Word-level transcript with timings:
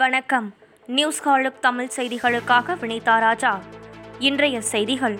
வணக்கம். 0.00 0.54
நியூஸ் 0.86 1.28
ஹாலுக் 1.28 1.58
தமிழ் 1.60 1.90
செய்திகளுக்காக 1.96 2.76
வினிதா 2.80 3.18
ராஜா. 3.18 3.58
இன்றைய 4.18 4.60
செய்திகள். 4.60 5.18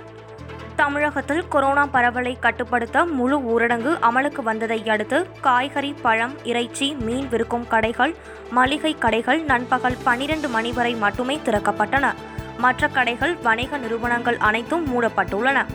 தமிழகத்தில் 0.76 1.48
கொரோனா 1.48 1.86
பரவலை 1.86 2.38
கட்டுப்படுத்த 2.38 3.04
முழு 3.04 3.38
ஊரடங்கு 3.38 3.96
அமலுக்கு 4.02 4.42
வந்ததை 4.42 4.88
அடுத்து 4.88 5.26
காய்கறி 5.40 5.94
பழம் 6.02 6.44
இறைச்சி 6.44 6.94
மீன் 6.94 7.28
விற்கும் 7.28 7.68
கடைகள் 7.68 8.14
மளிகை 8.50 8.96
கடைகள் 8.98 9.42
நண்பகல் 9.42 9.96
பனிரெண்டு 10.04 10.48
மணி 10.48 10.72
வரை 10.72 10.94
மட்டுமே 10.94 11.40
திறக்கப்பட்டன. 11.44 12.14
மற்ற 12.58 12.88
கடைகள் 12.88 13.36
வணிக 13.42 13.78
நிறுவனங்கள் 13.78 14.36
அனைத்தும் 14.36 14.86
மூடப்பட்டுள்ளன. 14.86 15.66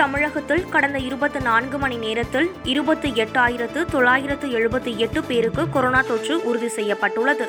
தமிழகத்தில் 0.00 0.68
கடந்த 0.68 0.98
இருபத்தி 0.98 1.40
நான்கு 1.40 1.78
மணி 1.78 1.96
நேரத்தில் 1.96 2.50
இருபத்தி 2.64 3.10
எட்டாயிரத்து 3.10 3.84
தொள்ளாயிரத்து 3.84 4.46
எழுபத்தி 4.48 4.96
எட்டு 4.96 5.24
பேருக்கு 5.24 5.70
கொரோனா 5.70 6.00
தொற்று 6.00 6.44
உறுதி 6.44 6.68
செய்யப்பட்டுள்ளது. 6.68 7.48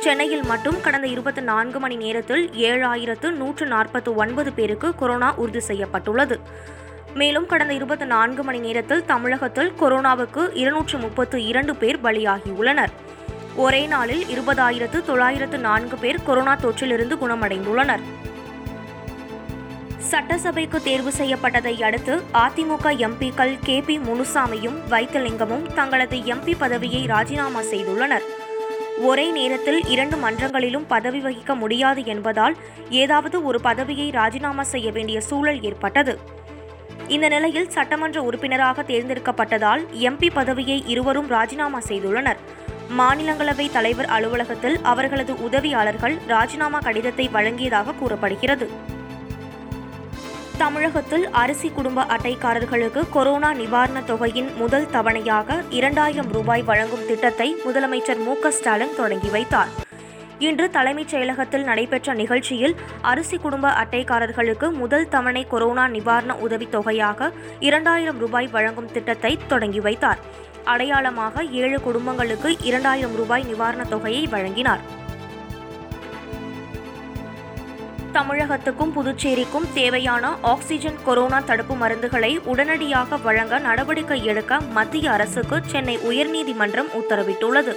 சென்னையில் 0.00 0.44
மட்டும் 0.44 0.80
கடந்த 0.80 1.06
இருபத்தி 1.06 1.40
நான்கு 1.40 1.78
மணி 1.78 1.96
நேரத்தில் 1.96 2.50
ஏழாயிரத்து 2.50 3.30
நூற்று 3.30 3.66
நாற்பத்து 3.66 4.14
ஒன்பது 4.14 4.52
பேருக்கு 4.52 4.94
கொரோனா 4.94 5.34
உறுதி 5.34 5.60
செய்யப்பட்டுள்ளது. 5.60 6.40
மேலும் 7.14 7.46
கடந்த 7.46 7.72
இருபத்தி 7.72 8.04
நான்கு 8.04 8.42
மணி 8.42 8.58
நேரத்தில் 8.58 9.04
தமிழகத்தில் 9.04 9.72
கொரோனாவுக்கு 9.80 10.56
இருநூற்று 10.56 10.98
முப்பத்து 10.98 11.46
இரண்டு 11.46 11.76
பேர் 11.76 11.98
பலியாகியுள்ளனர். 11.98 12.90
ஒரே 13.56 13.86
நாளில் 13.86 14.24
இருபதாயிரத்து 14.24 15.04
தொள்ளாயிரத்து 15.04 15.58
நான்கு 15.58 15.96
பேர் 15.96 16.22
கொரோனா 16.22 16.56
தொற்றிலிருந்து 16.56 17.18
குணமடைந்துள்ளனர். 17.22 18.00
சட்டசபைக்கு 20.10 20.82
தேர்வு 20.82 21.12
செய்யப்பட்டதை 21.18 21.82
அடுத்து 21.82 22.16
அதிமுக 22.16 22.90
எம்பிக்கள் 22.96 23.58
கே. 23.62 23.80
பி. 23.80 23.98
முனுசாமியும் 23.98 24.78
வைத்திலிங்கமும் 24.90 25.72
தங்களது 25.74 26.16
எம்பி 26.16 26.54
பதவியை 26.58 27.06
ராஜினாமா 27.06 27.60
செய்துள்ளனர். 27.60 28.22
ஒரே 28.98 29.30
நேரத்தில் 29.30 29.86
இரண்டு 29.86 30.16
மன்றங்களிலும் 30.16 30.84
பதவி 30.88 31.20
வகிக்க 31.20 31.54
முடியாது 31.54 32.04
என்பதால் 32.04 32.56
ஏதாவது 32.90 33.44
ஒரு 33.44 33.60
பதவியை 33.60 34.10
ராஜினாமா 34.10 34.62
செய்ய 34.62 34.90
வேண்டிய 34.90 35.20
சூழல் 35.20 35.62
ஏற்பட்டது. 35.62 36.18
இந்த 37.08 37.28
நிலையில் 37.28 37.70
சட்டமன்ற 37.70 38.22
உறுப்பினராக 38.22 38.82
தேர்ந்தெடுக்கப்பட்டதால் 38.82 39.86
எம்பி 40.00 40.30
பதவியை 40.32 40.84
இருவரும் 40.86 41.28
ராஜினாமா 41.28 41.80
செய்துள்ளனர். 41.88 42.36
மாநிலங்களவை 42.98 43.70
தலைவர் 43.72 44.06
அலுவலகத்தில் 44.06 44.80
அவர்களது 44.82 45.42
உதவியாளர்கள் 45.42 46.18
ராஜினாமா 46.26 46.78
கடிதத்தை 46.78 47.28
வழங்கியதாக 47.32 47.94
கூறப்படுகிறது. 47.98 48.98
தமிழகத்தில் 50.60 51.30
அரிசி 51.30 51.68
குடும்ப 51.68 52.04
அட்டைக்காரர்களுக்கு 52.04 53.08
கொரோனா 53.10 53.52
நிவாரணத் 53.52 54.04
தொகையின் 54.04 54.56
முதல் 54.56 54.86
தவணையாக 54.86 55.64
இரண்டாயிரம் 55.70 56.32
ரூபாய் 56.32 56.62
வழங்கும் 56.62 57.06
திட்டத்தை 57.06 57.56
முதலமைச்சர் 57.66 58.24
மு 58.24 58.50
ஸ்டாலின் 58.50 58.94
தொடங்கி 58.96 59.28
வைத்தார். 59.28 59.68
இன்று 60.38 60.70
தலைமைச் 60.70 61.14
செயலகத்தில் 61.14 61.62
நடைபெற்ற 61.62 62.14
நிகழ்ச்சியில் 62.14 62.76
அரிசி 63.00 63.36
குடும்ப 63.36 63.68
அட்டைக்காரர்களுக்கு 63.68 64.72
முதல் 64.72 65.08
தவணை 65.08 65.46
கொரோனா 65.46 65.88
நிவாரண 65.88 66.36
உதவித் 66.36 66.70
தொகையாக 66.70 67.30
இரண்டாயிரம் 67.60 68.18
ரூபாய் 68.18 68.46
வழங்கும் 68.46 68.92
திட்டத்தை 68.92 69.38
தொடங்கி 69.48 69.80
வைத்தார். 69.80 70.18
அடையாளமாக 70.64 71.44
ஏழு 71.44 71.80
குடும்பங்களுக்கு 71.80 72.56
இரண்டாயிரம் 72.60 73.14
ரூபாய் 73.14 73.44
நிவாரணத் 73.54 73.88
தொகையை 73.88 74.26
வழங்கினார். 74.26 74.98
தமிழகத்துக்கும் 78.14 78.92
புதுச்சேரிக்கும் 78.94 79.66
தேவையான 79.74 80.30
ஆக்சிஜன் 80.40 80.96
கொரோனா 81.04 81.40
தடுப்பு 81.40 81.74
மருந்துகளை 81.74 82.38
உடனடியாக 82.44 83.16
வழங்க 83.16 83.58
நடவடிக்கை 83.58 84.24
எடுக்க 84.24 84.60
மத்திய 84.60 85.10
அரசுக்கு 85.10 85.60
சென்னை 85.66 85.98
உயர்நீதிமன்றம் 85.98 86.90
உத்தரவிட்டுள்ளது. 87.00 87.74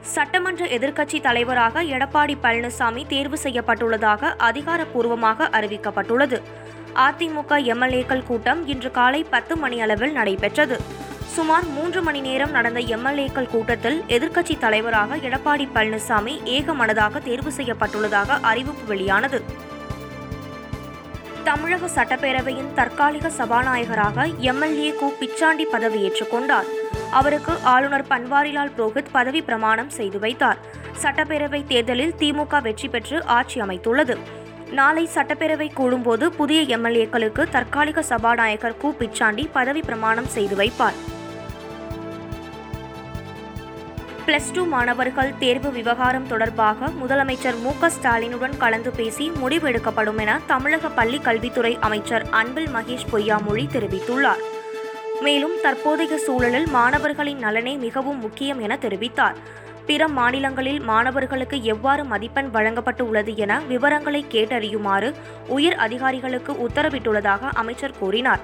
சட்டமன்ற 0.00 0.66
எதிர்க்கட்சி 0.66 1.20
தலைவராக 1.20 1.82
எடப்பாடி 1.82 2.36
பழனிசாமி 2.42 3.06
தேர்வு 3.06 3.38
செய்யப்பட்டுள்ளதாக 3.42 4.34
அதிகாரப்பூர்வமாக 4.38 5.48
அறிவிக்கப்பட்டுள்ளது. 5.60 6.40
அதிமுக 6.94 7.60
எம்எல்ஏக்கள் 7.74 8.26
கூட்டம் 8.26 8.66
இன்று 8.66 8.90
காலை 8.90 9.24
பத்து 9.30 9.56
மணி 9.56 9.80
அளவில் 9.80 10.12
நடைபெற்றது. 10.12 10.80
சுமார் 11.32 11.66
மூன்று 11.66 12.02
மணி 12.02 12.20
நேரம் 12.20 12.50
நடந்த 12.50 12.80
எம்எல்ஏக்கள் 12.80 13.48
கூட்டத்தில் 13.48 14.04
எதிர்க்கட்சி 14.08 14.58
தலைவராக 14.58 15.16
எடப்பாடி 15.16 15.68
பழனிசாமி 15.74 16.34
ஏகமனதாக 16.44 17.22
தேர்வு 17.22 17.52
செய்யப்பட்டுள்ளதாக 17.56 18.38
அறிவிப்பு 18.40 18.86
வெளியானது. 18.86 19.42
தமிழக 21.44 21.86
சட்டப்பேரவையின் 21.86 22.74
தற்காலிக 22.74 23.28
சபாநாயகராக 23.28 24.36
எம்எல்ஏ 24.36 24.90
கு. 24.90 25.08
பிச்சாண்டி 25.20 25.64
பதவியேற்றுக் 25.72 26.30
கொண்டார். 26.30 26.64
அவருக்கு 27.10 27.52
ஆளுநர் 27.62 28.06
பன்வாரிலால் 28.10 28.70
புரோஹித் 28.78 29.12
பதவி 29.12 29.42
பிரமாணம் 29.42 29.90
செய்து 29.90 30.18
வைத்தார். 30.18 30.58
சட்டப்பேரவை 31.02 31.66
தேர்தலில் 31.66 32.14
திமுக 32.18 32.62
வெற்றி 32.62 32.88
பெற்று 32.88 33.24
ஆட்சி 33.24 33.60
அமைத்துள்ளது. 33.60 34.18
நாளை 34.70 35.08
சட்டப்பேரவை 35.14 35.70
கூடும்போது 35.76 36.26
புதிய 36.26 36.78
எம்எல்ஏக்களுக்கு 36.78 37.46
தற்காலிக 37.50 38.02
சபாநாயகர் 38.02 38.78
கு. 38.82 38.94
பிச்சாண்டி 39.00 39.48
பதவி 39.52 39.80
பிரமாணம் 39.80 40.26
செய்து 40.26 40.56
வைப்பார். 40.56 41.00
பிளஸ் 44.26 44.50
டூ 44.52 44.66
மாணவர்கள் 44.66 45.30
தேர்வு 45.38 45.70
விவகாரம் 45.72 46.26
தொடர்பாக 46.26 46.88
முதலமைச்சர் 47.00 47.58
மு 47.62 47.70
ஸ்டாலினுடன் 47.94 48.56
கலந்து 48.56 48.90
பேசி 48.90 49.30
முடிவெடுக்கப்படும் 49.42 50.18
என 50.18 50.40
தமிழக 50.46 50.88
பள்ளி 50.88 51.18
கல்வித்துறை 51.18 51.78
அமைச்சர் 51.80 52.26
அன்பில் 52.30 52.68
மகேஷ் 52.68 53.08
பொய்யாமொழி 53.12 53.64
தெரிவித்துள்ளார். 53.72 54.42
மேலும் 55.20 55.56
தற்போதைய 55.62 56.18
சூழலில் 56.18 56.68
மாணவர்களின் 56.68 57.38
நலனே 57.38 57.74
மிகவும் 57.76 58.18
முக்கியம் 58.18 58.60
என 58.60 58.76
தெரிவித்தார். 58.76 59.36
பிற 59.86 60.08
மாநிலங்களில் 60.08 60.80
மாணவர்களுக்கு 60.80 61.62
எவ்வாறு 61.62 62.04
மதிப்பெண் 62.04 62.50
வழங்கப்பட்டு 62.50 63.06
உள்ளது 63.06 63.36
என 63.36 63.60
விவரங்களை 63.60 64.24
கேட்டறியுமாறு 64.30 65.14
உயர் 65.46 65.74
அதிகாரிகளுக்கு 65.74 66.54
உத்தரவிட்டுள்ளதாக 66.68 67.40
அமைச்சர் 67.52 67.98
கூறினார். 67.98 68.40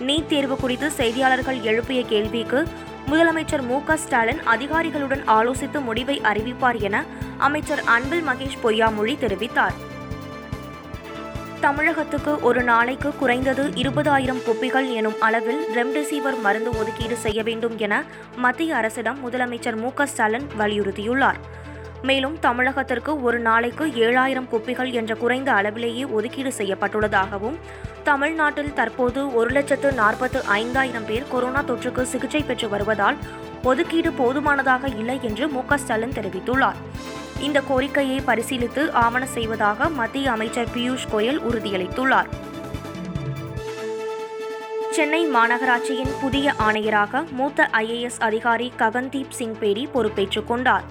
நீட் 0.00 0.26
தேர்வு 0.26 0.56
குறித்து 0.56 0.90
செய்தியாளர்கள் 0.96 1.60
எழுப்பிய 1.60 2.02
கேள்விக்கு 2.02 2.66
முதலமைச்சர் 3.10 3.64
மு 3.66 3.96
ஸ்டாலின் 3.96 4.42
அதிகாரிகளுடன் 4.44 5.22
ஆலோசித்து 5.26 5.78
முடிவை 5.84 6.20
அறிவிப்பார் 6.20 6.78
என 6.80 7.04
அமைச்சர் 7.38 7.82
அன்பில் 7.84 8.26
மகேஷ் 8.26 8.60
பொய்யாமொழி 8.62 9.14
தெரிவித்தார். 9.24 9.76
தமிழகத்துக்கு 11.60 12.40
ஒரு 12.40 12.62
நாளைக்கு 12.62 13.10
குறைந்தது 13.18 13.64
இருபதாயிரம் 13.82 14.42
குப்பிகள் 14.44 14.88
எனும் 14.90 15.20
அளவில் 15.20 15.62
ரெம்டெசிவிர் 15.76 16.40
மருந்து 16.40 16.70
ஒதுக்கீடு 16.70 17.16
செய்ய 17.16 17.42
வேண்டும் 17.42 17.78
என 17.78 18.04
மத்திய 18.36 18.76
அரசிடம் 18.76 19.18
முதலமைச்சர் 19.24 19.76
மு 19.76 19.90
ஸ்டாலின் 20.04 20.46
வலியுறுத்தியுள்ளார். 20.58 21.40
மேலும் 22.02 22.38
தமிழகத்திற்கு 22.42 23.22
ஒரு 23.22 23.38
நாளைக்கு 23.38 23.86
ஏழாயிரம் 23.86 24.48
குப்பிகள் 24.48 24.90
என்ற 24.90 25.14
குறைந்த 25.14 25.52
அளவிலேயே 25.52 26.04
ஒதுக்கீடு 26.04 26.52
செய்யப்பட்டுள்ளதாகவும் 26.58 27.58
தமிழ்நாட்டில் 28.04 28.72
தற்போது 28.72 29.34
ஒரு 29.34 29.50
லட்சத்து 29.50 29.92
நாற்பத்து 29.92 30.44
ஐந்தாயிரம் 30.44 31.06
பேர் 31.06 31.28
கொரோனா 31.30 31.62
தொற்றுக்கு 31.62 32.02
சிகிச்சை 32.02 32.42
பெற்று 32.42 32.68
வருவதால் 32.68 33.16
ஒதுக்கீடு 33.62 34.12
போதுமானதாக 34.12 34.88
இல்லை 34.88 35.18
என்று 35.22 35.48
மு 35.48 35.62
ஸ்டாலின் 35.74 36.10
தெரிவித்துள்ளார். 36.10 36.78
இந்த 37.40 37.60
கோரிக்கையை 37.60 38.18
பரிசீலித்து 38.26 38.90
ஆவண 38.90 39.26
செய்வதாக 39.26 39.88
மத்திய 39.88 40.30
அமைச்சர் 40.30 40.72
பியூஷ் 40.74 41.06
கோயல் 41.12 41.40
உறுதியளித்துள்ளார். 41.50 42.26
சென்னை 44.90 45.26
மாநகராட்சியின் 45.26 46.12
புதிய 46.20 46.52
ஆணையராக 46.58 47.30
மூத்த 47.30 47.68
ஐஏஎஸ் 47.72 48.20
அதிகாரி 48.20 48.72
ககன்தீப் 48.78 49.30
சிங் 49.30 49.58
பேடி 49.58 49.88
பொறுப்பேற்றுக் 49.92 50.48
கொண்டார். 50.48 50.84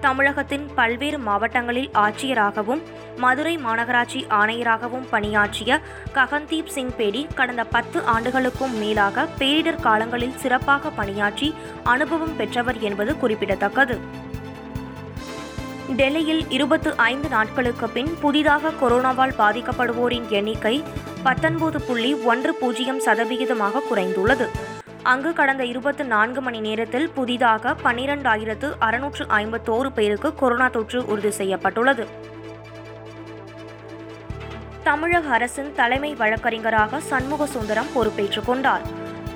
தமிழகத்தின் 0.00 0.66
பல்வேறு 0.74 1.18
மாவட்டங்களில் 1.18 1.90
ஆட்சியராகவும் 1.94 2.82
மதுரை 3.16 3.56
மாநகராட்சி 3.56 4.20
ஆணையராகவும் 4.28 5.06
பணியாற்றிய 5.10 5.80
ககன்தீப் 6.14 6.72
சிங் 6.74 6.94
பேடி 6.96 7.26
கடந்த 7.34 7.64
பத்து 7.64 8.04
ஆண்டுகளுக்கும் 8.04 8.78
மேலாக 8.78 9.26
பேரிடர் 9.38 9.80
காலங்களில் 9.80 10.36
சிறப்பாக 10.36 10.90
பணியாற்றி 10.90 11.54
அனுபவம் 11.84 12.36
பெற்றவர் 12.36 12.78
என்பது 12.78 13.16
குறிப்பிடத்தக்கது. 13.16 13.98
டெல்லியில் 15.96 16.50
இருபத்து 16.50 16.96
ஐந்து 16.96 17.28
நாட்களுக்கு 17.28 17.88
பின் 17.88 18.14
புதிதாக 18.20 18.72
கொரோனாவால் 18.80 19.38
பாதிக்கப்படுவோரின் 19.38 20.28
எண்ணிக்கை 20.28 20.82
பத்தொன்பது 21.22 21.80
புள்ளி 21.80 22.14
ஒன்று 22.14 22.54
பூஜ்ஜியம் 22.54 23.00
சதவிகிதமாக 23.00 23.82
குறைந்துள்ளது. 23.90 24.48
அங்கு 25.02 25.32
கடந்த 25.32 25.64
இருபத்தி 25.64 26.04
நான்கு 26.04 26.40
மணி 26.40 26.60
நேரத்தில் 26.60 27.10
புதிதாக 27.10 27.74
பன்னிரண்டாயிரத்து 27.84 28.72
அறுநூற்று 28.78 29.24
ஐம்பத்தோரு 29.24 29.90
பேருக்கு 29.90 30.34
கொரோனா 30.34 30.68
தொற்று 30.68 31.06
உறுதி 31.06 31.30
செய்யப்பட்டுள்ளது. 31.30 32.06
தமிழக 34.82 35.28
அரசின் 35.28 35.74
தலைமை 35.74 36.14
வழக்கறிஞராக 36.14 37.00
சண்முக 37.00 37.46
சுந்தரம் 37.46 37.92
பொறுப்பேற்றுக் 37.94 38.46
கொண்டார். 38.46 38.80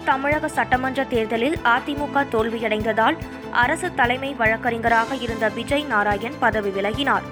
தமிழக 0.04 0.48
சட்டமன்ற 0.48 1.04
தேர்தலில் 1.04 1.58
அதிமுக 1.64 2.24
தோல்வியடைந்ததால் 2.32 3.16
அரசு 3.50 3.94
தலைமை 3.94 4.34
வழக்கறிஞராக 4.34 5.14
இருந்த 5.14 5.48
விஜய் 5.48 5.84
நாராயண் 5.84 6.38
பதவி 6.38 6.70
விலகினார். 6.70 7.22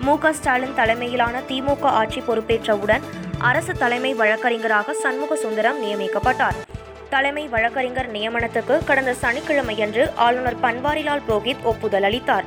மு 0.00 0.18
ஸ்டாலின் 0.30 0.74
தலைமையிலான 0.74 1.40
திமுக 1.48 1.82
ஆட்சி 1.82 2.20
பொறுப்பேற்றவுடன் 2.20 3.02
அரசு 3.38 3.72
தலைமை 3.72 4.14
வழக்கறிஞராக 4.14 4.92
சண்முக 4.92 5.36
சுந்தரம் 5.36 5.84
நியமிக்கப்பட்டார். 5.84 6.67
தலைமை 7.10 7.48
வழக்கறிஞர் 7.48 8.12
நியமனத்துக்கு 8.12 8.84
கடந்த 8.84 9.14
சனிக்கிழமையன்று 9.22 10.14
ஆளுநர் 10.16 10.60
பன்வாரிலால் 10.60 11.22
புரோஹித் 11.28 11.62
ஒப்புதல் 11.62 12.02
அளித்தார். 12.02 12.44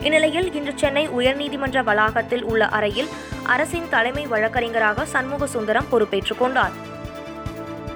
இந்நிலையில் 0.00 0.54
இன்று 0.54 0.72
சென்னை 0.74 1.08
உயர்நீதிமன்ற 1.08 1.82
வளாகத்தில் 1.82 2.42
உள்ள 2.42 2.66
அறையில் 2.66 3.08
அரசின் 3.42 3.88
தலைமை 3.90 4.26
வழக்கறிஞராக 4.26 5.04
சண்முக 5.04 5.46
சுந்தரம் 5.46 5.88
பொறுப்பேற்றுக் 5.88 6.38
கொண்டார். 6.38 6.70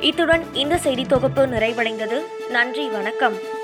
இத்துடன் 0.01 0.55
இந்த 0.55 0.79
செய்தி 0.79 1.05
தொகுப்பு 1.05 1.47
நிறைவடைந்தது. 1.47 2.21
நன்றி 2.49 2.89
வணக்கம். 2.89 3.57